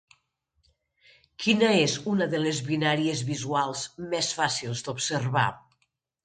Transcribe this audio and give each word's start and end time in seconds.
Quina 1.43 1.69
és 1.81 1.97
una 2.11 2.27
de 2.31 2.39
les 2.45 2.61
binàries 2.69 3.21
visuals 3.29 3.85
més 4.15 4.31
fàcils 4.41 4.83
d'observar? 4.89 5.47